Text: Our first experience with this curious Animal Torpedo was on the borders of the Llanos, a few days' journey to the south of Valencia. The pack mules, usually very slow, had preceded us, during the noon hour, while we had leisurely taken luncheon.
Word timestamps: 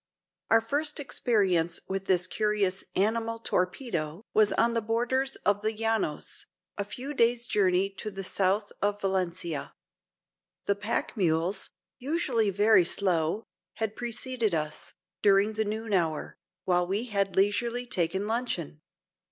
Our 0.49 0.61
first 0.61 0.99
experience 0.99 1.79
with 1.87 2.05
this 2.05 2.25
curious 2.25 2.83
Animal 2.95 3.37
Torpedo 3.37 4.23
was 4.33 4.51
on 4.51 4.73
the 4.73 4.81
borders 4.81 5.35
of 5.45 5.61
the 5.61 5.71
Llanos, 5.77 6.47
a 6.75 6.83
few 6.83 7.13
days' 7.13 7.45
journey 7.45 7.87
to 7.97 8.09
the 8.09 8.23
south 8.23 8.71
of 8.81 8.99
Valencia. 8.99 9.73
The 10.65 10.73
pack 10.73 11.15
mules, 11.15 11.69
usually 11.99 12.49
very 12.49 12.83
slow, 12.83 13.43
had 13.75 13.95
preceded 13.95 14.55
us, 14.55 14.95
during 15.21 15.53
the 15.53 15.65
noon 15.65 15.93
hour, 15.93 16.35
while 16.65 16.87
we 16.87 17.03
had 17.03 17.35
leisurely 17.35 17.85
taken 17.85 18.25
luncheon. 18.25 18.81